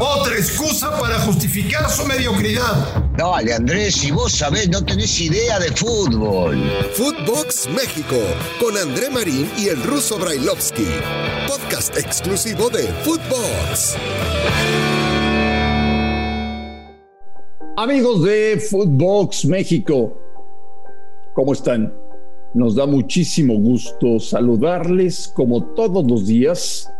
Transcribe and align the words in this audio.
Otra 0.00 0.34
excusa 0.34 0.98
para 0.98 1.20
justificar 1.20 1.88
su 1.88 2.04
mediocridad. 2.06 3.04
Dale, 3.16 3.54
Andrés, 3.54 3.94
si 3.94 4.10
vos 4.10 4.32
sabés, 4.32 4.68
no 4.68 4.84
tenés 4.84 5.20
idea 5.20 5.60
de 5.60 5.68
fútbol. 5.68 6.58
Footbox 6.94 7.68
México, 7.68 8.16
con 8.58 8.76
André 8.76 9.08
Marín 9.10 9.48
y 9.56 9.68
el 9.68 9.80
ruso 9.84 10.18
Brailovsky. 10.18 10.86
Podcast 11.46 11.96
exclusivo 11.96 12.68
de 12.68 12.82
Footbox. 13.04 13.96
Amigos 17.76 18.24
de 18.24 18.60
Footbox 18.70 19.44
México, 19.44 20.16
¿cómo 21.34 21.52
están? 21.52 21.94
Nos 22.54 22.74
da 22.74 22.86
muchísimo 22.86 23.54
gusto 23.54 24.18
saludarles 24.18 25.28
como 25.28 25.62
todos 25.74 26.04
los 26.04 26.26
días 26.26 26.90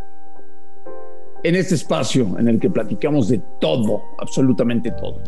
en 1.43 1.57
este 1.57 1.75
espacio 1.75 2.39
en 2.39 2.49
el 2.49 2.61
que 2.61 2.71
platicamos 2.71 3.29
de 3.29 3.41
todo, 3.61 4.03
absolutamente 4.19 4.91
todo. 4.93 5.21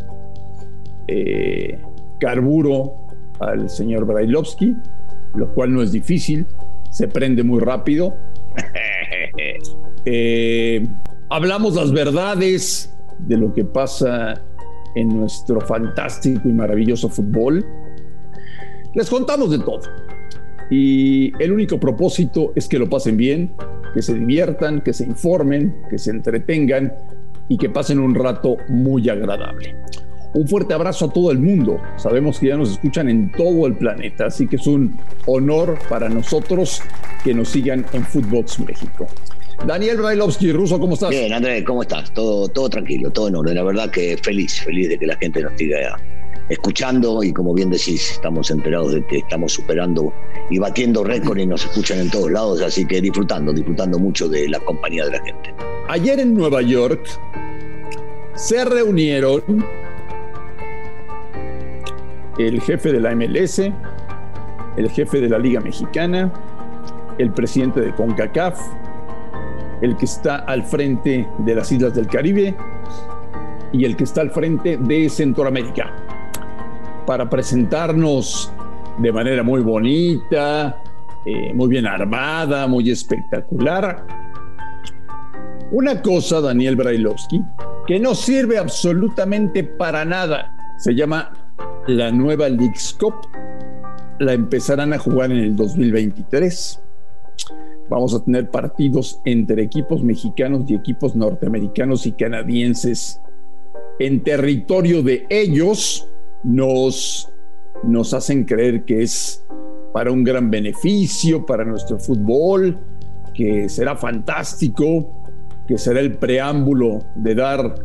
Eh, 1.07 1.79
carburo 2.19 2.93
al 3.39 3.69
señor 3.69 4.05
Brailovsky, 4.05 4.75
lo 5.35 5.53
cual 5.53 5.73
no 5.73 5.81
es 5.81 5.91
difícil, 5.91 6.45
se 6.91 7.07
prende 7.07 7.43
muy 7.43 7.59
rápido. 7.59 8.15
Eh, 10.05 10.85
hablamos 11.29 11.75
las 11.75 11.93
verdades 11.93 12.93
de 13.19 13.37
lo 13.37 13.53
que 13.53 13.63
pasa 13.63 14.43
en 14.95 15.17
nuestro 15.17 15.61
fantástico 15.61 16.41
y 16.49 16.51
maravilloso 16.51 17.07
fútbol. 17.07 17.65
Les 18.93 19.09
contamos 19.09 19.51
de 19.51 19.59
todo. 19.59 19.81
Y 20.69 21.31
el 21.41 21.53
único 21.53 21.79
propósito 21.79 22.51
es 22.55 22.67
que 22.67 22.77
lo 22.77 22.89
pasen 22.89 23.15
bien, 23.15 23.53
que 23.93 24.01
se 24.01 24.13
diviertan, 24.13 24.81
que 24.81 24.93
se 24.93 25.05
informen, 25.05 25.75
que 25.89 25.97
se 25.97 26.11
entretengan 26.11 26.93
y 27.47 27.57
que 27.57 27.69
pasen 27.69 27.99
un 27.99 28.15
rato 28.15 28.57
muy 28.67 29.09
agradable. 29.09 29.75
Un 30.33 30.47
fuerte 30.47 30.73
abrazo 30.73 31.05
a 31.05 31.13
todo 31.13 31.31
el 31.31 31.39
mundo. 31.39 31.79
Sabemos 31.97 32.39
que 32.39 32.47
ya 32.47 32.57
nos 32.57 32.71
escuchan 32.71 33.07
en 33.07 33.31
todo 33.31 33.67
el 33.67 33.77
planeta, 33.77 34.25
así 34.25 34.47
que 34.47 34.55
es 34.55 34.65
un 34.65 34.97
honor 35.27 35.77
para 35.89 36.09
nosotros 36.09 36.81
que 37.23 37.33
nos 37.35 37.49
sigan 37.49 37.85
en 37.93 38.03
Footbox 38.03 38.59
México. 38.61 39.07
Daniel 39.67 39.97
Brailovsky, 39.97 40.51
Ruso, 40.51 40.79
¿cómo 40.79 40.95
estás? 40.95 41.11
Bien, 41.11 41.31
Andrés, 41.31 41.63
¿cómo 41.63 41.83
estás? 41.83 42.11
Todo, 42.13 42.47
todo 42.47 42.69
tranquilo, 42.69 43.11
todo 43.11 43.27
en 43.27 43.35
orden. 43.35 43.55
La 43.55 43.63
verdad 43.63 43.91
que 43.91 44.17
feliz, 44.17 44.59
feliz 44.61 44.89
de 44.89 44.97
que 44.97 45.05
la 45.05 45.15
gente 45.17 45.41
nos 45.41 45.53
siga 45.53 45.97
escuchando 46.53 47.23
y 47.23 47.33
como 47.33 47.53
bien 47.53 47.69
decís, 47.69 48.11
estamos 48.11 48.49
enterados 48.51 48.93
de 48.93 49.05
que 49.05 49.17
estamos 49.17 49.53
superando 49.53 50.13
y 50.49 50.59
batiendo 50.59 51.03
récord 51.03 51.37
y 51.37 51.45
nos 51.45 51.65
escuchan 51.65 51.99
en 51.99 52.09
todos 52.09 52.31
lados, 52.31 52.61
así 52.61 52.85
que 52.85 53.01
disfrutando, 53.01 53.51
disfrutando 53.51 53.99
mucho 53.99 54.27
de 54.29 54.47
la 54.47 54.59
compañía 54.59 55.05
de 55.05 55.11
la 55.11 55.23
gente. 55.23 55.53
Ayer 55.89 56.19
en 56.19 56.33
Nueva 56.33 56.61
York 56.61 57.05
se 58.35 58.63
reunieron 58.65 59.43
el 62.37 62.61
jefe 62.61 62.91
de 62.91 62.99
la 62.99 63.15
MLS, 63.15 63.59
el 63.59 64.89
jefe 64.89 65.21
de 65.21 65.29
la 65.29 65.37
Liga 65.37 65.59
Mexicana, 65.59 66.31
el 67.17 67.31
presidente 67.31 67.81
de 67.81 67.93
CONCACAF, 67.93 68.59
el 69.81 69.95
que 69.97 70.05
está 70.05 70.37
al 70.37 70.63
frente 70.63 71.27
de 71.39 71.55
las 71.55 71.71
Islas 71.71 71.93
del 71.93 72.07
Caribe 72.07 72.55
y 73.71 73.85
el 73.85 73.95
que 73.95 74.03
está 74.03 74.21
al 74.21 74.31
frente 74.31 74.77
de 74.77 75.09
Centroamérica, 75.09 75.93
para 77.05 77.29
presentarnos 77.29 78.51
de 78.99 79.11
manera 79.11 79.43
muy 79.43 79.61
bonita, 79.61 80.81
eh, 81.25 81.53
muy 81.53 81.69
bien 81.69 81.85
armada, 81.85 82.67
muy 82.67 82.89
espectacular. 82.89 84.05
Una 85.71 86.01
cosa, 86.01 86.41
Daniel 86.41 86.75
Brailovsky, 86.75 87.41
que 87.87 87.99
no 87.99 88.13
sirve 88.13 88.57
absolutamente 88.57 89.63
para 89.63 90.05
nada, 90.05 90.55
se 90.77 90.93
llama 90.93 91.31
la 91.87 92.11
nueva 92.11 92.49
Leagues 92.49 92.95
Cup. 92.99 93.15
La 94.19 94.33
empezarán 94.33 94.93
a 94.93 94.99
jugar 94.99 95.31
en 95.31 95.39
el 95.39 95.55
2023. 95.55 96.79
Vamos 97.89 98.13
a 98.13 98.23
tener 98.23 98.49
partidos 98.49 99.19
entre 99.25 99.63
equipos 99.63 100.03
mexicanos 100.03 100.63
y 100.67 100.75
equipos 100.75 101.15
norteamericanos 101.15 102.05
y 102.05 102.13
canadienses. 102.13 103.19
En 103.99 104.23
territorio 104.23 105.03
de 105.03 105.25
ellos 105.29 106.07
nos 106.43 107.29
nos 107.83 108.13
hacen 108.13 108.45
creer 108.45 108.85
que 108.85 109.03
es 109.03 109.43
para 109.93 110.11
un 110.11 110.23
gran 110.23 110.49
beneficio, 110.49 111.45
para 111.45 111.63
nuestro 111.65 111.99
fútbol, 111.99 112.79
que 113.33 113.69
será 113.69 113.95
fantástico, 113.95 115.11
que 115.67 115.77
será 115.77 115.99
el 115.99 116.17
preámbulo 116.17 116.99
de 117.15 117.35
dar 117.35 117.75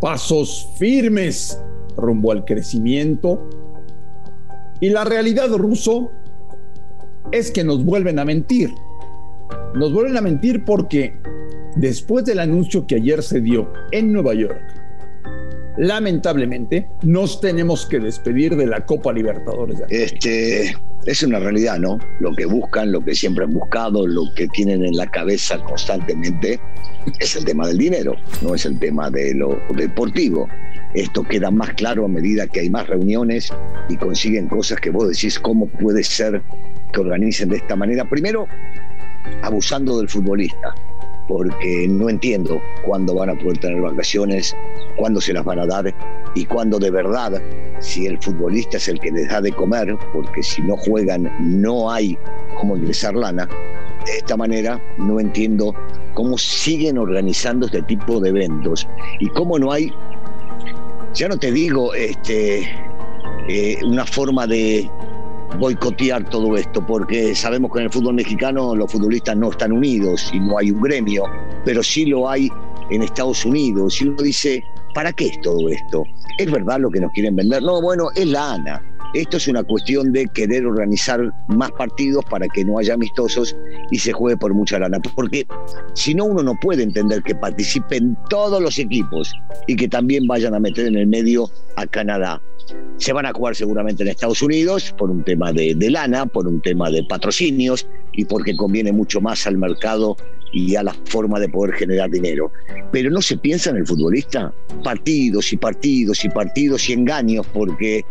pasos 0.00 0.68
firmes 0.78 1.60
rumbo 1.96 2.32
al 2.32 2.44
crecimiento. 2.44 3.48
Y 4.80 4.90
la 4.90 5.04
realidad 5.04 5.48
ruso 5.50 6.10
es 7.32 7.50
que 7.50 7.64
nos 7.64 7.84
vuelven 7.84 8.18
a 8.18 8.24
mentir. 8.24 8.70
Nos 9.74 9.92
vuelven 9.92 10.16
a 10.16 10.20
mentir 10.20 10.64
porque 10.64 11.20
después 11.76 12.24
del 12.24 12.38
anuncio 12.38 12.86
que 12.86 12.96
ayer 12.96 13.22
se 13.22 13.40
dio 13.40 13.70
en 13.90 14.12
Nueva 14.12 14.34
York 14.34 14.77
lamentablemente, 15.78 16.88
nos 17.02 17.40
tenemos 17.40 17.86
que 17.86 18.00
despedir 18.00 18.56
de 18.56 18.66
la 18.66 18.84
Copa 18.84 19.12
Libertadores. 19.12 19.78
este, 19.88 20.74
es 21.06 21.22
una 21.22 21.38
realidad, 21.38 21.78
¿no? 21.78 21.98
Lo 22.20 22.34
que 22.34 22.44
buscan, 22.44 22.92
lo 22.92 23.02
que 23.02 23.14
siempre 23.14 23.44
han 23.44 23.52
buscado, 23.52 24.06
lo 24.06 24.24
que 24.34 24.48
tienen 24.48 24.84
en 24.84 24.96
la 24.96 25.06
cabeza 25.06 25.58
constantemente 25.62 26.60
es 27.20 27.36
el 27.36 27.44
tema 27.44 27.66
del 27.68 27.78
dinero, 27.78 28.14
no 28.42 28.54
es 28.54 28.66
el 28.66 28.78
tema 28.78 29.08
de 29.10 29.34
lo 29.34 29.58
deportivo. 29.74 30.48
Esto 30.94 31.22
queda 31.22 31.50
más 31.50 31.74
claro 31.74 32.04
a 32.04 32.08
medida 32.08 32.46
que 32.46 32.60
hay 32.60 32.70
más 32.70 32.88
reuniones 32.88 33.50
y 33.88 33.96
consiguen 33.96 34.48
cosas 34.48 34.80
que 34.80 34.90
vos 34.90 35.08
decís, 35.08 35.38
¿cómo 35.38 35.66
puede 35.66 36.02
ser 36.02 36.42
que 36.92 37.00
organicen 37.00 37.50
de 37.50 37.56
esta 37.56 37.76
manera? 37.76 38.08
Primero, 38.08 38.46
abusando 39.42 39.98
del 39.98 40.08
futbolista 40.08 40.74
porque 41.28 41.86
no 41.88 42.08
entiendo 42.08 42.60
cuándo 42.82 43.14
van 43.14 43.30
a 43.30 43.38
poder 43.38 43.58
tener 43.58 43.80
vacaciones, 43.80 44.56
cuándo 44.96 45.20
se 45.20 45.34
las 45.34 45.44
van 45.44 45.60
a 45.60 45.66
dar 45.66 45.94
y 46.34 46.44
cuándo 46.46 46.78
de 46.78 46.90
verdad, 46.90 47.40
si 47.80 48.06
el 48.06 48.18
futbolista 48.20 48.78
es 48.78 48.88
el 48.88 48.98
que 48.98 49.10
les 49.10 49.28
da 49.28 49.40
de 49.40 49.52
comer, 49.52 49.96
porque 50.12 50.42
si 50.42 50.62
no 50.62 50.76
juegan 50.76 51.30
no 51.40 51.90
hay 51.90 52.18
cómo 52.58 52.76
ingresar 52.76 53.14
lana, 53.14 53.48
de 54.06 54.16
esta 54.16 54.36
manera 54.36 54.82
no 54.96 55.20
entiendo 55.20 55.74
cómo 56.14 56.38
siguen 56.38 56.98
organizando 56.98 57.66
este 57.66 57.82
tipo 57.82 58.18
de 58.20 58.30
eventos 58.30 58.88
y 59.20 59.28
cómo 59.28 59.58
no 59.58 59.70
hay, 59.70 59.92
ya 61.14 61.28
no 61.28 61.38
te 61.38 61.52
digo, 61.52 61.94
este, 61.94 62.68
eh, 63.48 63.78
una 63.84 64.04
forma 64.04 64.46
de 64.46 64.90
boicotear 65.58 66.28
todo 66.28 66.56
esto, 66.56 66.84
porque 66.86 67.34
sabemos 67.34 67.72
que 67.72 67.78
en 67.78 67.84
el 67.86 67.90
fútbol 67.90 68.14
mexicano 68.14 68.74
los 68.74 68.90
futbolistas 68.92 69.36
no 69.36 69.50
están 69.50 69.72
unidos 69.72 70.30
y 70.32 70.40
no 70.40 70.58
hay 70.58 70.70
un 70.70 70.80
gremio, 70.80 71.24
pero 71.64 71.82
sí 71.82 72.06
lo 72.06 72.28
hay 72.28 72.50
en 72.90 73.02
Estados 73.02 73.44
Unidos. 73.44 74.00
Y 74.00 74.08
uno 74.08 74.22
dice, 74.22 74.62
¿para 74.94 75.12
qué 75.12 75.28
es 75.28 75.40
todo 75.40 75.68
esto? 75.68 76.04
¿Es 76.38 76.50
verdad 76.50 76.80
lo 76.80 76.90
que 76.90 77.00
nos 77.00 77.12
quieren 77.12 77.36
vender? 77.36 77.62
No, 77.62 77.80
bueno, 77.80 78.08
es 78.14 78.26
la 78.26 78.54
ANA. 78.54 78.82
Esto 79.14 79.38
es 79.38 79.48
una 79.48 79.62
cuestión 79.62 80.12
de 80.12 80.26
querer 80.26 80.66
organizar 80.66 81.20
más 81.48 81.70
partidos 81.72 82.24
para 82.26 82.46
que 82.46 82.62
no 82.62 82.78
haya 82.78 82.92
amistosos 82.92 83.56
y 83.90 83.98
se 83.98 84.12
juegue 84.12 84.36
por 84.36 84.52
mucha 84.52 84.78
lana. 84.78 84.98
Porque 85.14 85.46
si 85.94 86.14
no, 86.14 86.26
uno 86.26 86.42
no 86.42 86.54
puede 86.60 86.82
entender 86.82 87.22
que 87.22 87.34
participen 87.34 88.18
todos 88.28 88.60
los 88.60 88.78
equipos 88.78 89.32
y 89.66 89.76
que 89.76 89.88
también 89.88 90.26
vayan 90.26 90.54
a 90.54 90.60
meter 90.60 90.86
en 90.86 90.96
el 90.96 91.06
medio 91.06 91.50
a 91.76 91.86
Canadá. 91.86 92.42
Se 92.98 93.14
van 93.14 93.24
a 93.24 93.32
jugar 93.32 93.54
seguramente 93.54 94.02
en 94.02 94.10
Estados 94.10 94.42
Unidos 94.42 94.94
por 94.98 95.10
un 95.10 95.24
tema 95.24 95.52
de, 95.52 95.74
lana, 95.90 96.26
por 96.26 96.46
un 96.46 96.60
tema 96.60 96.90
de 96.90 97.02
patrocinios 97.04 97.86
y 98.12 98.26
porque 98.26 98.56
conviene 98.56 98.92
mucho 98.92 99.22
más 99.22 99.46
al 99.46 99.56
mercado 99.56 100.16
y 100.52 100.76
a 100.76 100.82
la 100.82 100.94
forma 101.04 101.40
de 101.40 101.48
poder 101.48 101.74
generar 101.76 102.10
dinero. 102.10 102.52
Pero 102.92 103.10
no 103.10 103.22
se 103.22 103.38
piensa 103.38 103.70
en 103.70 103.76
el 103.76 103.86
futbolista. 103.86 104.52
Partidos 104.84 105.52
y 105.52 105.56
partidos 105.56 106.24
y 106.24 106.28
partidos 106.28 106.88
y 106.90 106.92
engaños, 106.92 107.46
porque 107.54 108.04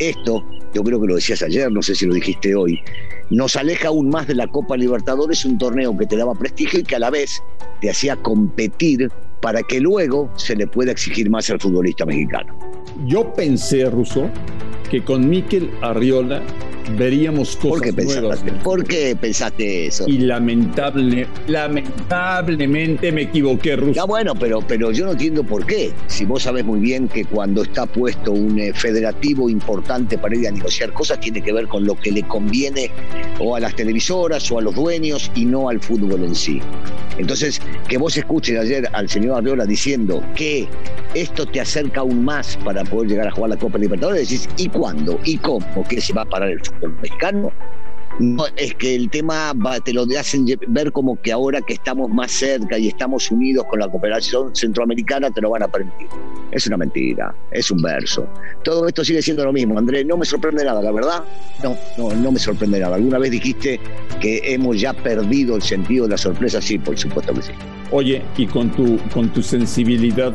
esto, 0.00 0.44
yo 0.74 0.82
creo 0.82 1.00
que 1.00 1.06
lo 1.06 1.14
decías 1.14 1.42
ayer, 1.42 1.70
no 1.70 1.82
sé 1.82 1.94
si 1.94 2.06
lo 2.06 2.14
dijiste 2.14 2.54
hoy, 2.54 2.80
nos 3.30 3.54
aleja 3.54 3.88
aún 3.88 4.08
más 4.08 4.26
de 4.26 4.34
la 4.34 4.48
Copa 4.48 4.76
Libertadores, 4.76 5.44
un 5.44 5.58
torneo 5.58 5.96
que 5.96 6.06
te 6.06 6.16
daba 6.16 6.34
prestigio 6.34 6.80
y 6.80 6.82
que 6.82 6.96
a 6.96 6.98
la 6.98 7.10
vez 7.10 7.42
te 7.80 7.90
hacía 7.90 8.16
competir 8.16 9.08
para 9.40 9.62
que 9.62 9.80
luego 9.80 10.30
se 10.36 10.56
le 10.56 10.66
pueda 10.66 10.92
exigir 10.92 11.30
más 11.30 11.48
al 11.50 11.60
futbolista 11.60 12.04
mexicano. 12.04 12.58
Yo 13.06 13.32
pensé, 13.34 13.88
Russo, 13.88 14.28
que 14.90 15.02
con 15.02 15.28
Miquel 15.28 15.70
Arriola 15.82 16.42
veríamos 16.96 17.56
cosas 17.56 17.70
¿Por 17.70 17.80
qué, 17.82 17.92
pensaste, 17.92 18.52
¿Por 18.52 18.84
qué 18.84 19.16
pensaste 19.16 19.86
eso? 19.86 20.04
Y 20.08 20.18
lamentable, 20.18 21.26
lamentablemente 21.46 23.12
me 23.12 23.22
equivoqué, 23.22 23.76
Russo. 23.76 23.92
Ya 23.92 24.04
bueno, 24.04 24.34
pero, 24.34 24.60
pero 24.60 24.92
yo 24.92 25.06
no 25.06 25.12
entiendo 25.12 25.44
por 25.44 25.66
qué. 25.66 25.92
Si 26.06 26.24
vos 26.24 26.42
sabés 26.42 26.64
muy 26.64 26.80
bien 26.80 27.08
que 27.08 27.24
cuando 27.24 27.62
está 27.62 27.86
puesto 27.86 28.32
un 28.32 28.58
eh, 28.58 28.72
federativo 28.74 29.48
importante 29.48 30.18
para 30.18 30.36
ir 30.36 30.48
a 30.48 30.50
negociar 30.50 30.92
cosas, 30.92 31.20
tiene 31.20 31.42
que 31.42 31.52
ver 31.52 31.66
con 31.68 31.84
lo 31.84 31.94
que 31.94 32.10
le 32.10 32.22
conviene 32.22 32.90
o 33.38 33.56
a 33.56 33.60
las 33.60 33.74
televisoras 33.74 34.50
o 34.50 34.58
a 34.58 34.62
los 34.62 34.74
dueños 34.74 35.30
y 35.34 35.44
no 35.44 35.68
al 35.68 35.80
fútbol 35.80 36.24
en 36.24 36.34
sí. 36.34 36.60
Entonces, 37.18 37.60
que 37.88 37.98
vos 37.98 38.16
escuches 38.16 38.58
ayer 38.58 38.88
al 38.92 39.08
señor 39.08 39.38
Arriola 39.38 39.66
diciendo 39.66 40.22
que 40.34 40.68
esto 41.14 41.44
te 41.44 41.60
acerca 41.60 42.00
aún 42.00 42.24
más 42.24 42.56
para 42.64 42.84
poder 42.84 43.10
llegar 43.10 43.28
a 43.28 43.30
jugar 43.30 43.50
la 43.50 43.56
Copa 43.56 43.78
Libertadores, 43.78 44.28
decís, 44.28 44.48
¿y 44.56 44.68
cuándo? 44.68 45.18
¿Y 45.24 45.36
cómo? 45.38 45.84
¿Que 45.88 46.00
se 46.00 46.12
va 46.12 46.22
a 46.22 46.24
parar 46.24 46.50
el 46.50 46.60
fútbol 46.64 46.79
mexicano? 46.88 47.52
No, 48.18 48.44
es 48.56 48.74
que 48.74 48.94
el 48.94 49.08
tema 49.08 49.54
te 49.82 49.94
lo 49.94 50.04
hacen 50.18 50.44
ver 50.68 50.92
como 50.92 51.20
que 51.22 51.32
ahora 51.32 51.62
que 51.62 51.74
estamos 51.74 52.10
más 52.10 52.30
cerca 52.30 52.76
y 52.76 52.88
estamos 52.88 53.30
unidos 53.30 53.64
con 53.66 53.80
la 53.80 53.88
cooperación 53.88 54.54
centroamericana 54.54 55.30
te 55.30 55.40
lo 55.40 55.50
van 55.50 55.62
a 55.62 55.68
permitir. 55.68 56.08
Es 56.50 56.66
una 56.66 56.76
mentira, 56.76 57.34
es 57.50 57.70
un 57.70 57.80
verso. 57.80 58.28
Todo 58.62 58.86
esto 58.88 59.04
sigue 59.04 59.22
siendo 59.22 59.44
lo 59.44 59.52
mismo, 59.52 59.78
Andrés. 59.78 60.04
No 60.04 60.18
me 60.18 60.26
sorprende 60.26 60.64
nada, 60.64 60.82
la 60.82 60.92
verdad. 60.92 61.24
No, 61.62 61.76
no, 61.96 62.14
no 62.14 62.32
me 62.32 62.38
sorprende 62.38 62.80
nada. 62.80 62.96
¿Alguna 62.96 63.18
vez 63.18 63.30
dijiste 63.30 63.80
que 64.20 64.42
hemos 64.44 64.78
ya 64.80 64.92
perdido 64.92 65.56
el 65.56 65.62
sentido 65.62 66.04
de 66.04 66.10
la 66.10 66.18
sorpresa? 66.18 66.60
Sí, 66.60 66.78
por 66.78 66.98
supuesto 66.98 67.32
que 67.32 67.42
sí. 67.42 67.52
Oye, 67.90 68.22
y 68.36 68.46
con 68.46 68.70
tu, 68.70 68.98
con 69.14 69.32
tu 69.32 69.42
sensibilidad, 69.42 70.34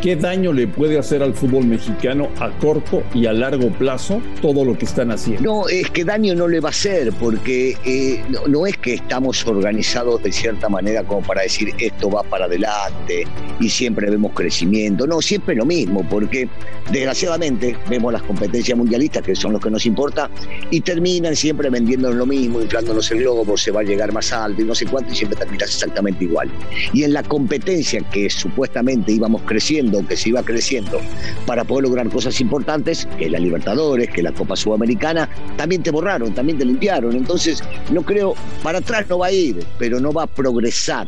¿Qué 0.00 0.14
daño 0.14 0.52
le 0.52 0.68
puede 0.68 0.98
hacer 0.98 1.22
al 1.22 1.34
fútbol 1.34 1.64
mexicano 1.64 2.28
a 2.38 2.50
corto 2.58 3.02
y 3.14 3.26
a 3.26 3.32
largo 3.32 3.70
plazo 3.70 4.20
todo 4.42 4.64
lo 4.64 4.76
que 4.76 4.84
están 4.84 5.10
haciendo? 5.10 5.42
No, 5.42 5.68
es 5.68 5.90
que 5.90 6.04
daño 6.04 6.34
no 6.34 6.46
le 6.46 6.60
va 6.60 6.68
a 6.68 6.70
hacer, 6.70 7.12
porque 7.14 7.76
eh, 7.84 8.22
no, 8.46 8.66
es 8.66 8.76
que 8.76 8.94
estamos 8.94 9.44
organizados 9.46 10.22
de 10.22 10.30
cierta 10.30 10.68
manera 10.68 11.02
como 11.02 11.22
para 11.22 11.42
decir 11.42 11.72
esto 11.78 12.10
va 12.10 12.22
para 12.22 12.44
adelante 12.44 13.26
y 13.58 13.68
siempre 13.70 14.10
vemos 14.10 14.32
crecimiento. 14.32 15.06
No, 15.06 15.22
siempre 15.22 15.54
lo 15.54 15.64
mismo, 15.64 16.06
porque 16.08 16.48
desgraciadamente 16.92 17.76
vemos 17.88 18.12
las 18.12 18.22
competencias 18.22 18.76
mundialistas, 18.76 19.22
que 19.22 19.34
son 19.34 19.52
los 19.52 19.62
que 19.62 19.70
nos 19.70 19.86
importa, 19.86 20.30
y 20.70 20.82
terminan 20.82 21.34
siempre 21.34 21.70
vendiéndonos 21.70 22.16
lo 22.16 22.26
mismo, 22.26 22.60
inflándonos 22.60 23.10
el 23.10 23.20
globo, 23.20 23.56
se 23.56 23.70
va 23.70 23.80
a 23.80 23.84
llegar 23.84 24.12
más 24.12 24.32
alto 24.32 24.60
y 24.60 24.64
no 24.64 24.74
sé 24.74 24.86
cuánto, 24.86 25.12
y 25.12 25.16
siempre 25.16 25.38
terminas 25.38 25.70
exactamente 25.70 26.24
igual. 26.24 26.50
Y 26.92 27.02
en 27.02 27.14
la 27.14 27.22
competencia 27.22 28.00
que 28.10 28.28
supuestamente 28.28 29.12
íbamos 29.12 29.42
creciendo, 29.42 29.85
que 30.08 30.16
se 30.16 30.30
iba 30.30 30.42
creciendo 30.42 31.00
para 31.46 31.64
poder 31.64 31.84
lograr 31.84 32.08
cosas 32.08 32.40
importantes, 32.40 33.06
que 33.18 33.30
la 33.30 33.38
Libertadores, 33.38 34.08
que 34.10 34.22
la 34.22 34.32
Copa 34.32 34.56
Sudamericana, 34.56 35.28
también 35.56 35.82
te 35.82 35.90
borraron, 35.90 36.34
también 36.34 36.58
te 36.58 36.64
limpiaron. 36.64 37.14
Entonces, 37.14 37.62
no 37.90 38.02
creo, 38.02 38.34
para 38.62 38.78
atrás 38.78 39.06
no 39.08 39.18
va 39.18 39.26
a 39.26 39.32
ir, 39.32 39.64
pero 39.78 40.00
no 40.00 40.12
va 40.12 40.24
a 40.24 40.26
progresar. 40.26 41.06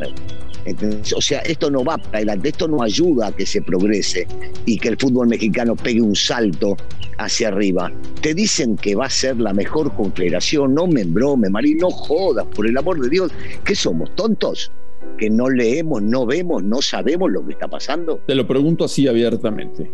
o 1.17 1.21
sea, 1.21 1.41
esto 1.41 1.71
no 1.71 1.85
va 1.85 1.99
para 1.99 2.19
adelante, 2.19 2.51
esto 2.51 2.69
no 2.69 2.83
ayuda 2.83 3.29
a 3.29 3.33
que 3.33 3.47
se 3.47 3.63
progrese 3.63 4.27
y 4.67 4.79
que 4.79 4.89
el 4.89 4.97
fútbol 4.97 5.29
mexicano 5.29 5.75
pegue 5.77 6.01
un 6.01 6.15
salto 6.15 6.77
hacia 7.19 7.49
arriba. 7.49 7.93
Te 8.21 8.35
dicen 8.35 8.77
que 8.77 8.95
va 8.95 9.07
a 9.07 9.11
ser 9.11 9.39
la 9.39 9.53
mejor 9.53 9.93
confederación, 9.95 10.75
no 10.75 10.87
me 10.87 11.03
embrome, 11.03 11.51
Marín, 11.51 11.79
no 11.79 11.91
jodas, 11.91 12.47
por 12.55 12.67
el 12.67 12.77
amor 12.77 13.01
de 13.01 13.09
Dios, 13.09 13.33
¿qué 13.65 13.75
somos, 13.75 14.15
tontos? 14.15 14.71
Que 15.17 15.31
no 15.31 15.49
leemos, 15.49 16.03
no 16.03 16.27
vemos, 16.27 16.63
no 16.63 16.81
sabemos 16.81 17.31
lo 17.31 17.45
que 17.45 17.53
está 17.53 17.69
pasando? 17.69 18.21
Te 18.27 18.35
lo 18.35 18.47
pregunto 18.47 18.85
así 18.85 19.09
abiertamente. 19.09 19.91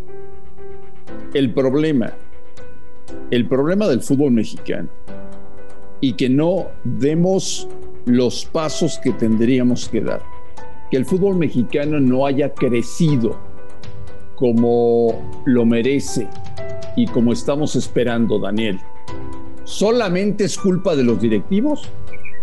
El 1.33 1.53
problema, 1.53 2.13
el 3.31 3.47
problema 3.47 3.87
del 3.87 4.01
fútbol 4.01 4.31
mexicano 4.31 4.89
y 6.01 6.13
que 6.13 6.29
no 6.29 6.67
demos 6.83 7.67
los 8.05 8.45
pasos 8.45 8.99
que 8.99 9.11
tendríamos 9.11 9.89
que 9.89 10.01
dar. 10.01 10.21
Que 10.91 10.97
el 10.97 11.05
fútbol 11.05 11.35
mexicano 11.35 11.99
no 11.99 12.25
haya 12.25 12.53
crecido 12.53 13.39
como 14.35 15.41
lo 15.45 15.65
merece 15.65 16.27
y 16.95 17.07
como 17.07 17.33
estamos 17.33 17.75
esperando, 17.75 18.39
Daniel. 18.39 18.79
¿Solamente 19.63 20.43
es 20.43 20.57
culpa 20.57 20.95
de 20.95 21.03
los 21.03 21.19
directivos? 21.19 21.89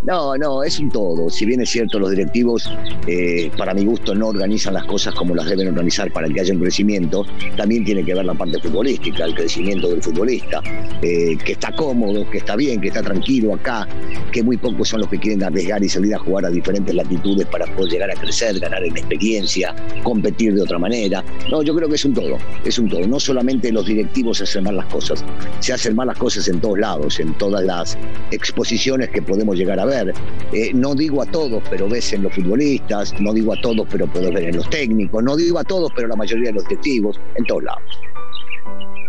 No, 0.05 0.35
no, 0.35 0.63
es 0.63 0.79
un 0.79 0.89
todo. 0.89 1.29
Si 1.29 1.45
bien 1.45 1.61
es 1.61 1.69
cierto, 1.69 1.97
los 1.97 2.09
directivos, 2.09 2.69
eh, 3.07 3.49
para 3.57 3.73
mi 3.73 3.85
gusto, 3.85 4.13
no 4.13 4.27
organizan 4.27 4.73
las 4.73 4.83
cosas 4.83 5.15
como 5.15 5.33
las 5.33 5.45
deben 5.47 5.69
organizar 5.69 6.11
para 6.11 6.27
que 6.27 6.41
haya 6.41 6.53
un 6.53 6.59
crecimiento, 6.59 7.25
también 7.55 7.85
tiene 7.85 8.03
que 8.03 8.13
ver 8.13 8.25
la 8.25 8.33
parte 8.33 8.59
futbolística, 8.59 9.23
el 9.23 9.33
crecimiento 9.33 9.89
del 9.89 10.03
futbolista, 10.03 10.61
eh, 11.01 11.37
que 11.45 11.53
está 11.53 11.71
cómodo, 11.71 12.29
que 12.29 12.39
está 12.39 12.57
bien, 12.57 12.81
que 12.81 12.89
está 12.89 13.01
tranquilo 13.01 13.53
acá, 13.53 13.87
que 14.33 14.43
muy 14.43 14.57
pocos 14.57 14.89
son 14.89 15.01
los 15.01 15.09
que 15.09 15.17
quieren 15.19 15.41
arriesgar 15.41 15.81
y 15.81 15.87
salir 15.87 16.13
a 16.15 16.19
jugar 16.19 16.47
a 16.47 16.49
diferentes 16.49 16.93
latitudes 16.93 17.47
para 17.47 17.65
poder 17.73 17.93
llegar 17.93 18.11
a 18.11 18.15
crecer, 18.15 18.59
ganar 18.59 18.83
en 18.83 18.97
experiencia, 18.97 19.73
competir 20.03 20.53
de 20.53 20.63
otra 20.63 20.79
manera. 20.79 21.23
No, 21.49 21.63
yo 21.63 21.73
creo 21.73 21.87
que 21.87 21.95
es 21.95 22.03
un 22.03 22.13
todo, 22.13 22.37
es 22.65 22.77
un 22.77 22.89
todo. 22.89 23.07
No 23.07 23.21
solamente 23.21 23.71
los 23.71 23.85
directivos 23.85 24.41
hacen 24.41 24.65
mal 24.65 24.75
las 24.75 24.87
cosas, 24.87 25.23
se 25.61 25.71
hacen 25.71 25.95
mal 25.95 26.07
las 26.07 26.17
cosas 26.17 26.45
en 26.49 26.59
todos 26.59 26.77
lados, 26.77 27.21
en 27.21 27.33
todas 27.37 27.63
las 27.63 27.97
exposiciones 28.31 29.07
que 29.09 29.21
podemos 29.21 29.55
llegar 29.55 29.79
a 29.79 29.85
ver 29.85 29.92
eh, 30.01 30.71
no 30.73 30.95
digo 30.95 31.21
a 31.21 31.25
todos, 31.25 31.63
pero 31.69 31.87
ves 31.87 32.13
en 32.13 32.23
los 32.23 32.33
futbolistas, 32.33 33.13
no 33.19 33.33
digo 33.33 33.53
a 33.53 33.61
todos, 33.61 33.87
pero 33.89 34.07
puedo 34.07 34.31
ver 34.31 34.45
en 34.45 34.57
los 34.57 34.69
técnicos, 34.69 35.23
no 35.23 35.35
digo 35.35 35.59
a 35.59 35.63
todos, 35.63 35.91
pero 35.95 36.07
la 36.07 36.15
mayoría 36.15 36.49
de 36.49 36.53
los 36.53 36.63
directivos, 36.67 37.19
en 37.35 37.45
todos 37.45 37.63
lados. 37.63 37.83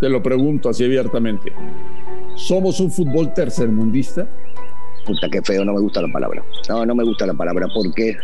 Te 0.00 0.08
lo 0.08 0.22
pregunto 0.22 0.68
así 0.68 0.84
abiertamente. 0.84 1.52
¿Somos 2.34 2.80
un 2.80 2.90
fútbol 2.90 3.32
tercermundista? 3.32 4.28
Puta, 5.06 5.28
qué 5.30 5.40
feo, 5.42 5.64
no 5.64 5.74
me 5.74 5.80
gusta 5.80 6.02
la 6.02 6.12
palabra. 6.12 6.44
No, 6.68 6.84
no 6.84 6.94
me 6.94 7.04
gusta 7.04 7.26
la 7.26 7.34
palabra 7.34 7.66
porque 7.74 8.16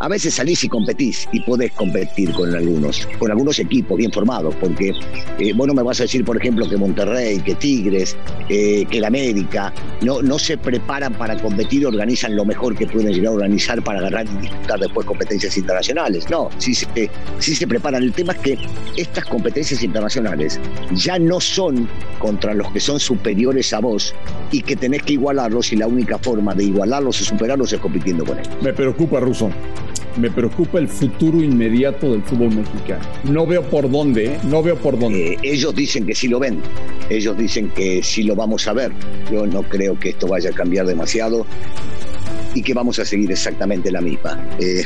a 0.00 0.08
veces 0.08 0.34
salís 0.34 0.64
y 0.64 0.68
competís 0.68 1.28
y 1.32 1.40
podés 1.40 1.72
competir 1.72 2.32
con 2.32 2.54
algunos, 2.54 3.06
con 3.18 3.30
algunos 3.30 3.58
equipos 3.58 3.96
bien 3.96 4.10
formados, 4.12 4.54
porque 4.56 4.92
eh, 5.38 5.52
vos 5.54 5.66
no 5.66 5.74
me 5.74 5.82
vas 5.82 6.00
a 6.00 6.04
decir, 6.04 6.24
por 6.24 6.36
ejemplo, 6.36 6.68
que 6.68 6.76
Monterrey, 6.76 7.40
que 7.40 7.54
Tigres, 7.54 8.16
eh, 8.48 8.84
que 8.90 8.98
el 8.98 9.04
América, 9.04 9.72
no, 10.02 10.22
no 10.22 10.38
se 10.38 10.58
preparan 10.58 11.14
para 11.14 11.36
competir 11.40 11.86
organizan 11.86 12.36
lo 12.36 12.44
mejor 12.44 12.76
que 12.76 12.86
pueden 12.86 13.12
llegar 13.12 13.28
a 13.28 13.36
organizar 13.36 13.82
para 13.82 14.00
agarrar 14.00 14.26
y 14.26 14.42
disputar 14.42 14.80
después 14.80 15.06
competencias 15.06 15.56
internacionales. 15.56 16.28
No, 16.30 16.50
sí 16.58 16.74
se, 16.74 17.10
sí 17.38 17.54
se 17.54 17.66
preparan. 17.66 18.02
El 18.02 18.12
tema 18.12 18.32
es 18.32 18.38
que 18.40 18.58
estas 18.96 19.24
competencias 19.24 19.82
internacionales 19.82 20.60
ya 20.92 21.18
no 21.18 21.40
son 21.40 21.88
contra 22.18 22.54
los 22.54 22.70
que 22.72 22.80
son 22.80 22.98
superiores 23.00 23.72
a 23.72 23.80
vos 23.80 24.14
y 24.50 24.62
que 24.62 24.76
tenés 24.76 25.02
que 25.02 25.14
igualarlos 25.14 25.72
y 25.72 25.76
la 25.76 25.86
única 25.86 26.18
forma 26.18 26.54
de 26.54 26.64
igualarlos 26.64 27.20
o 27.20 27.24
superarlos 27.24 27.72
es 27.72 27.80
compitiendo 27.80 28.24
con 28.24 28.38
ellos. 28.38 28.54
Me 28.62 28.72
preocupa, 28.72 29.20
Russo 29.20 29.50
me 30.16 30.30
preocupa 30.30 30.78
el 30.78 30.88
futuro 30.88 31.42
inmediato 31.42 32.12
del 32.12 32.22
fútbol 32.22 32.54
mexicano. 32.54 33.04
No 33.24 33.46
veo 33.46 33.62
por 33.62 33.90
dónde, 33.90 34.26
¿eh? 34.26 34.38
no 34.44 34.62
veo 34.62 34.76
por 34.76 34.98
dónde. 34.98 35.34
Eh, 35.34 35.38
ellos 35.42 35.74
dicen 35.74 36.06
que 36.06 36.14
sí 36.14 36.28
lo 36.28 36.38
ven, 36.38 36.60
ellos 37.08 37.36
dicen 37.36 37.70
que 37.70 38.02
sí 38.02 38.22
lo 38.22 38.34
vamos 38.34 38.66
a 38.68 38.72
ver. 38.72 38.92
Yo 39.30 39.46
no 39.46 39.62
creo 39.62 39.98
que 39.98 40.10
esto 40.10 40.26
vaya 40.26 40.50
a 40.50 40.52
cambiar 40.52 40.86
demasiado 40.86 41.46
y 42.54 42.62
que 42.62 42.74
vamos 42.74 42.98
a 42.98 43.04
seguir 43.04 43.30
exactamente 43.32 43.90
la 43.90 44.00
misma. 44.00 44.40
Eh, 44.58 44.84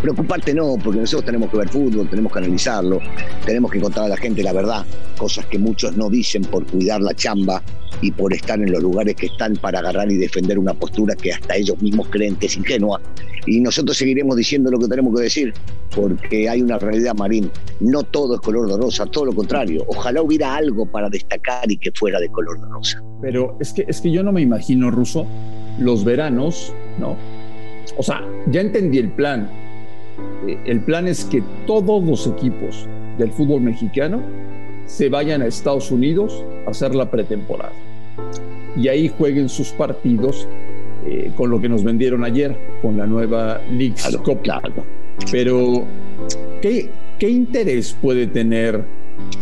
preocuparte 0.00 0.54
no, 0.54 0.76
porque 0.82 1.00
nosotros 1.00 1.26
tenemos 1.26 1.50
que 1.50 1.58
ver 1.58 1.68
fútbol, 1.68 2.08
tenemos 2.08 2.32
que 2.32 2.38
analizarlo, 2.38 3.00
tenemos 3.44 3.70
que 3.70 3.80
contar 3.80 4.04
a 4.04 4.08
la 4.08 4.16
gente 4.16 4.42
la 4.42 4.52
verdad, 4.52 4.84
cosas 5.16 5.46
que 5.46 5.58
muchos 5.58 5.96
no 5.96 6.08
dicen 6.08 6.42
por 6.42 6.66
cuidar 6.66 7.00
la 7.00 7.14
chamba 7.14 7.62
y 8.00 8.10
por 8.10 8.32
estar 8.32 8.58
en 8.58 8.72
los 8.72 8.82
lugares 8.82 9.14
que 9.14 9.26
están 9.26 9.56
para 9.56 9.80
agarrar 9.80 10.10
y 10.10 10.16
defender 10.16 10.58
una 10.58 10.74
postura 10.74 11.14
que 11.14 11.32
hasta 11.32 11.56
ellos 11.56 11.80
mismos 11.82 12.08
creen 12.08 12.36
que 12.36 12.46
es 12.46 12.56
ingenua. 12.56 13.00
Y 13.46 13.60
nosotros 13.60 13.96
seguiremos 13.96 14.36
diciendo 14.36 14.70
lo 14.70 14.78
que 14.78 14.88
tenemos 14.88 15.14
que 15.14 15.22
decir, 15.22 15.54
porque 15.94 16.48
hay 16.48 16.62
una 16.62 16.78
realidad 16.78 17.14
marín. 17.14 17.50
No 17.80 18.02
todo 18.02 18.34
es 18.34 18.40
color 18.40 18.70
de 18.70 18.76
rosa, 18.76 19.06
todo 19.06 19.26
lo 19.26 19.34
contrario. 19.34 19.84
Ojalá 19.88 20.22
hubiera 20.22 20.54
algo 20.54 20.86
para 20.86 21.08
destacar 21.08 21.70
y 21.70 21.76
que 21.76 21.90
fuera 21.92 22.20
de 22.20 22.28
color 22.30 22.60
de 22.60 22.66
rosa. 22.68 23.02
Pero 23.20 23.56
es 23.60 23.72
que, 23.72 23.84
es 23.88 24.00
que 24.00 24.10
yo 24.10 24.22
no 24.22 24.32
me 24.32 24.40
imagino, 24.40 24.90
Ruso, 24.90 25.26
los 25.78 26.04
veranos, 26.04 26.72
¿no? 26.98 27.16
O 27.96 28.02
sea, 28.02 28.22
ya 28.50 28.60
entendí 28.60 28.98
el 28.98 29.10
plan. 29.10 29.50
Eh, 30.46 30.58
el 30.64 30.80
plan 30.80 31.06
es 31.06 31.24
que 31.24 31.42
todos 31.66 32.02
los 32.04 32.26
equipos 32.26 32.88
del 33.18 33.30
fútbol 33.30 33.62
mexicano 33.62 34.22
se 34.86 35.08
vayan 35.08 35.42
a 35.42 35.46
Estados 35.46 35.90
Unidos 35.90 36.44
a 36.66 36.70
hacer 36.70 36.94
la 36.94 37.10
pretemporada. 37.10 37.72
Y 38.76 38.88
ahí 38.88 39.08
jueguen 39.08 39.48
sus 39.48 39.70
partidos 39.70 40.46
eh, 41.06 41.30
con 41.36 41.50
lo 41.50 41.60
que 41.60 41.68
nos 41.68 41.82
vendieron 41.84 42.24
ayer, 42.24 42.56
con 42.82 42.96
la 42.96 43.06
nueva 43.06 43.60
League 43.70 43.94
Cup. 44.24 44.40
Pero, 45.30 45.84
¿qué, 46.60 46.90
¿qué 47.18 47.28
interés 47.28 47.96
puede 48.00 48.26
tener 48.26 48.84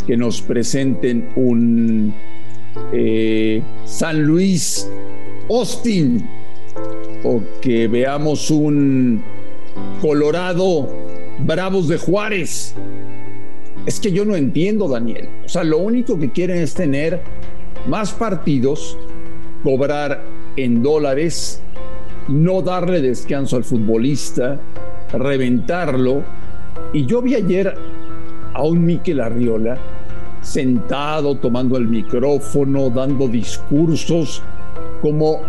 que 0.07 0.17
nos 0.17 0.41
presenten 0.41 1.29
un 1.37 2.13
eh, 2.93 3.63
San 3.85 4.23
Luis 4.23 4.89
Austin 5.51 6.27
o 7.25 7.43
que 7.61 7.89
veamos 7.89 8.51
un 8.51 9.23
Colorado 10.01 10.89
Bravos 11.41 11.89
de 11.89 11.99
Juárez? 11.99 12.75
Es 13.87 14.01
que 14.01 14.13
yo 14.13 14.25
no 14.25 14.37
entiendo, 14.37 14.89
Daniel. 14.89 15.29
O 15.45 15.49
sea, 15.49 15.65
lo 15.65 15.79
único 15.79 16.19
que 16.19 16.31
quieren 16.31 16.59
es 16.59 16.75
tener 16.75 17.21
más 17.87 18.13
partidos, 18.13 18.99
cobrar 19.63 20.23
en 20.57 20.83
dólares, 20.83 21.63
no 22.29 22.63
darle 22.63 23.01
descanso 23.01 23.57
al 23.57 23.65
futbolista, 23.65 24.61
reventarlo. 25.13 26.23
Y 26.93 27.07
yo 27.07 27.23
vi 27.23 27.35
ayer 27.35 27.75
a 28.55 28.63
un 28.63 28.85
Miquel 28.85 29.21
Arriola 29.21 29.79
sentado, 30.43 31.37
tomando 31.37 31.77
el 31.77 31.89
micrófono, 31.89 32.91
dando 32.91 33.29
discursos, 33.29 34.43
como, 35.01 35.41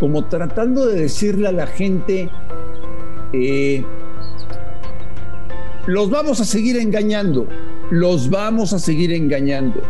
como 0.00 0.24
tratando 0.26 0.86
de 0.86 1.02
decirle 1.02 1.48
a 1.48 1.52
la 1.52 1.66
gente, 1.66 2.28
eh, 3.32 3.84
los 5.86 6.10
vamos 6.10 6.40
a 6.40 6.44
seguir 6.44 6.76
engañando, 6.76 7.46
los 7.90 8.30
vamos 8.30 8.72
a 8.72 8.78
seguir 8.78 9.12
engañando. 9.12 9.80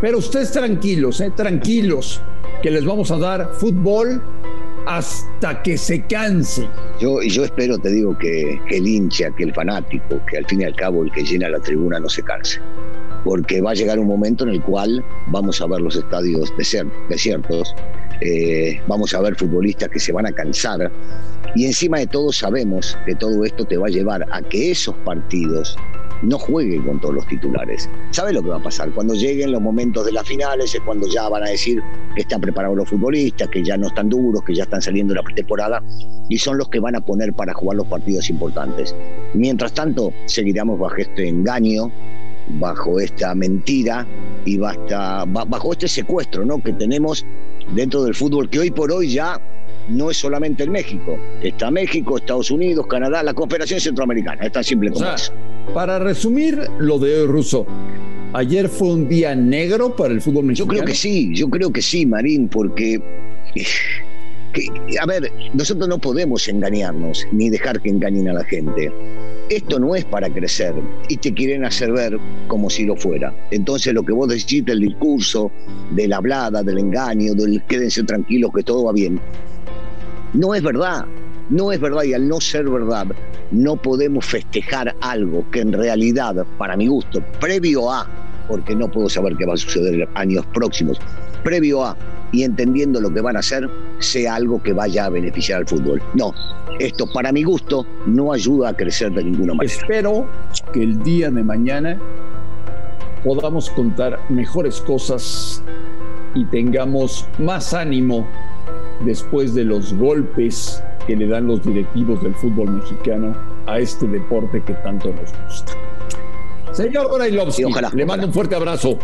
Pero 0.00 0.18
ustedes 0.18 0.52
tranquilos, 0.52 1.20
eh, 1.20 1.32
tranquilos, 1.34 2.20
que 2.62 2.70
les 2.70 2.84
vamos 2.84 3.10
a 3.10 3.18
dar 3.18 3.50
fútbol 3.54 4.22
hasta 4.86 5.62
que 5.62 5.76
se 5.78 6.02
canse. 6.06 6.68
Yo, 7.00 7.22
yo 7.22 7.44
espero, 7.44 7.78
te 7.78 7.90
digo, 7.90 8.16
que, 8.16 8.60
que 8.68 8.76
el 8.76 8.86
hincha, 8.86 9.30
que 9.36 9.44
el 9.44 9.54
fanático, 9.54 10.20
que 10.30 10.38
al 10.38 10.46
fin 10.46 10.60
y 10.60 10.64
al 10.64 10.74
cabo 10.74 11.02
el 11.02 11.12
que 11.12 11.24
llena 11.24 11.48
la 11.48 11.60
tribuna 11.60 11.98
no 11.98 12.08
se 12.08 12.22
canse 12.22 12.60
porque 13.26 13.60
va 13.60 13.72
a 13.72 13.74
llegar 13.74 13.98
un 13.98 14.06
momento 14.06 14.44
en 14.44 14.50
el 14.50 14.62
cual 14.62 15.04
vamos 15.26 15.60
a 15.60 15.66
ver 15.66 15.80
los 15.80 15.96
estadios 15.96 16.52
desiertos, 16.56 17.74
eh, 18.20 18.80
vamos 18.86 19.12
a 19.14 19.20
ver 19.20 19.34
futbolistas 19.34 19.88
que 19.88 19.98
se 19.98 20.12
van 20.12 20.26
a 20.26 20.32
cansar 20.32 20.92
y 21.56 21.66
encima 21.66 21.98
de 21.98 22.06
todo 22.06 22.32
sabemos 22.32 22.96
que 23.04 23.16
todo 23.16 23.44
esto 23.44 23.64
te 23.64 23.76
va 23.76 23.88
a 23.88 23.90
llevar 23.90 24.24
a 24.30 24.42
que 24.42 24.70
esos 24.70 24.94
partidos 24.98 25.76
no 26.22 26.38
jueguen 26.38 26.84
con 26.84 27.00
todos 27.00 27.16
los 27.16 27.26
titulares. 27.26 27.90
¿Sabes 28.10 28.32
lo 28.32 28.42
que 28.42 28.48
va 28.48 28.56
a 28.56 28.62
pasar? 28.62 28.90
Cuando 28.92 29.14
lleguen 29.14 29.50
los 29.50 29.60
momentos 29.60 30.06
de 30.06 30.12
las 30.12 30.26
finales 30.26 30.72
es 30.74 30.80
cuando 30.82 31.08
ya 31.08 31.28
van 31.28 31.42
a 31.42 31.50
decir 31.50 31.82
que 32.14 32.22
están 32.22 32.40
preparados 32.40 32.76
los 32.76 32.88
futbolistas, 32.88 33.48
que 33.48 33.62
ya 33.62 33.76
no 33.76 33.88
están 33.88 34.08
duros, 34.08 34.42
que 34.44 34.54
ya 34.54 34.62
están 34.62 34.80
saliendo 34.80 35.14
la 35.14 35.22
pretemporada 35.22 35.82
y 36.28 36.38
son 36.38 36.58
los 36.58 36.68
que 36.68 36.78
van 36.78 36.94
a 36.94 37.00
poner 37.00 37.32
para 37.34 37.52
jugar 37.54 37.76
los 37.76 37.86
partidos 37.88 38.30
importantes. 38.30 38.94
Mientras 39.34 39.74
tanto, 39.74 40.12
seguiremos 40.26 40.78
bajo 40.78 40.96
este 40.96 41.28
engaño 41.28 41.90
bajo 42.48 43.00
esta 43.00 43.34
mentira 43.34 44.06
y 44.44 44.58
bajo 44.58 45.72
este 45.72 45.88
secuestro 45.88 46.44
¿no? 46.44 46.62
que 46.62 46.72
tenemos 46.72 47.26
dentro 47.74 48.04
del 48.04 48.14
fútbol, 48.14 48.48
que 48.48 48.60
hoy 48.60 48.70
por 48.70 48.92
hoy 48.92 49.12
ya 49.12 49.40
no 49.88 50.10
es 50.10 50.16
solamente 50.16 50.64
en 50.64 50.72
México. 50.72 51.18
Está 51.42 51.70
México, 51.70 52.16
Estados 52.16 52.50
Unidos, 52.50 52.86
Canadá, 52.86 53.22
la 53.22 53.34
cooperación 53.34 53.80
centroamericana. 53.80 54.44
Es 54.44 54.52
tan 54.52 54.64
simple 54.64 54.90
como 54.90 55.06
eso. 55.06 55.32
Para 55.74 55.98
resumir 55.98 56.58
lo 56.78 56.98
de 56.98 57.20
hoy, 57.20 57.26
Russo, 57.26 57.66
ayer 58.32 58.68
fue 58.68 58.88
un 58.88 59.08
día 59.08 59.34
negro 59.34 59.94
para 59.94 60.12
el 60.12 60.20
fútbol 60.20 60.44
mexicano. 60.44 60.72
Yo 60.72 60.76
creo 60.78 60.86
que 60.86 60.94
sí, 60.94 61.34
yo 61.34 61.48
creo 61.48 61.72
que 61.72 61.82
sí, 61.82 62.06
Marín, 62.06 62.48
porque... 62.48 63.00
a 65.00 65.06
ver, 65.06 65.32
nosotros 65.54 65.88
no 65.88 65.98
podemos 65.98 66.48
engañarnos 66.48 67.26
ni 67.32 67.50
dejar 67.50 67.80
que 67.80 67.90
engañen 67.90 68.28
a 68.28 68.32
la 68.34 68.44
gente 68.44 68.92
esto 69.48 69.78
no 69.78 69.94
es 69.94 70.04
para 70.04 70.28
crecer 70.28 70.74
y 71.08 71.16
te 71.16 71.32
quieren 71.32 71.64
hacer 71.64 71.92
ver 71.92 72.18
como 72.48 72.68
si 72.68 72.84
lo 72.84 72.96
fuera. 72.96 73.32
Entonces 73.50 73.94
lo 73.94 74.02
que 74.02 74.12
vos 74.12 74.28
decís 74.28 74.64
del 74.64 74.80
discurso, 74.80 75.50
de 75.92 76.08
la 76.08 76.16
hablada, 76.16 76.62
del 76.62 76.78
engaño, 76.78 77.34
del 77.34 77.62
quédense 77.64 78.02
tranquilos 78.02 78.50
que 78.54 78.62
todo 78.62 78.84
va 78.84 78.92
bien, 78.92 79.20
no 80.32 80.54
es 80.54 80.62
verdad, 80.62 81.06
no 81.50 81.72
es 81.72 81.80
verdad 81.80 82.02
y 82.04 82.14
al 82.14 82.28
no 82.28 82.40
ser 82.40 82.68
verdad 82.68 83.06
no 83.52 83.76
podemos 83.76 84.24
festejar 84.24 84.94
algo 85.00 85.48
que 85.50 85.60
en 85.60 85.72
realidad, 85.72 86.44
para 86.58 86.76
mi 86.76 86.88
gusto, 86.88 87.22
previo 87.40 87.90
a, 87.92 88.06
porque 88.48 88.74
no 88.74 88.90
puedo 88.90 89.08
saber 89.08 89.36
qué 89.36 89.46
va 89.46 89.54
a 89.54 89.56
suceder 89.56 89.94
en 89.94 90.08
años 90.14 90.44
próximos, 90.46 90.98
previo 91.44 91.84
a 91.84 91.96
y 92.36 92.44
entendiendo 92.44 93.00
lo 93.00 93.12
que 93.12 93.22
van 93.22 93.36
a 93.36 93.38
hacer, 93.38 93.66
sea 93.98 94.34
algo 94.34 94.62
que 94.62 94.74
vaya 94.74 95.06
a 95.06 95.08
beneficiar 95.08 95.60
al 95.60 95.66
fútbol. 95.66 96.02
No, 96.12 96.34
esto 96.78 97.10
para 97.10 97.32
mi 97.32 97.42
gusto 97.42 97.86
no 98.04 98.30
ayuda 98.30 98.68
a 98.68 98.76
crecer 98.76 99.10
de 99.12 99.24
ninguna 99.24 99.54
manera. 99.54 99.74
Espero 99.74 100.26
que 100.70 100.82
el 100.82 101.02
día 101.02 101.30
de 101.30 101.42
mañana 101.42 101.98
podamos 103.24 103.70
contar 103.70 104.20
mejores 104.28 104.82
cosas 104.82 105.62
y 106.34 106.44
tengamos 106.44 107.26
más 107.38 107.72
ánimo 107.72 108.26
después 109.06 109.54
de 109.54 109.64
los 109.64 109.94
golpes 109.94 110.82
que 111.06 111.16
le 111.16 111.26
dan 111.28 111.46
los 111.46 111.62
directivos 111.64 112.22
del 112.22 112.34
fútbol 112.34 112.70
mexicano 112.70 113.34
a 113.66 113.78
este 113.78 114.06
deporte 114.06 114.62
que 114.62 114.74
tanto 114.74 115.08
nos 115.08 115.32
gusta. 115.42 115.72
Señor 116.72 117.08
Borailovsky, 117.08 117.64
le 117.94 118.04
mando 118.04 118.26
un 118.26 118.32
fuerte 118.34 118.54
abrazo. 118.54 118.98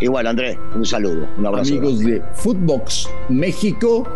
Igual, 0.00 0.26
Andrés, 0.26 0.58
un 0.74 0.84
saludo, 0.84 1.28
un 1.38 1.46
abrazo. 1.46 1.72
Amigos 1.72 2.00
de 2.00 2.22
Footbox 2.34 3.08
México, 3.28 4.08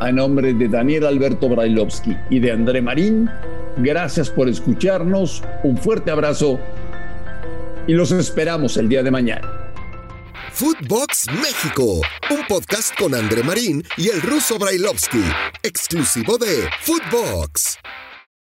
a 0.00 0.12
nombre 0.12 0.52
de 0.52 0.68
Daniel 0.68 1.06
Alberto 1.06 1.48
Brailovsky 1.48 2.16
y 2.30 2.38
de 2.38 2.52
André 2.52 2.82
Marín, 2.82 3.30
gracias 3.78 4.30
por 4.30 4.48
escucharnos, 4.48 5.42
un 5.64 5.78
fuerte 5.78 6.10
abrazo 6.10 6.60
y 7.86 7.94
los 7.94 8.12
esperamos 8.12 8.76
el 8.76 8.88
día 8.88 9.02
de 9.02 9.10
mañana. 9.10 9.50
Footbox 10.52 11.26
México, 11.32 12.02
un 12.30 12.46
podcast 12.46 12.94
con 12.98 13.14
André 13.14 13.42
Marín 13.42 13.82
y 13.96 14.10
el 14.10 14.20
ruso 14.20 14.58
Brailovsky, 14.58 15.24
exclusivo 15.62 16.36
de 16.36 16.68
Footbox. 16.82 17.78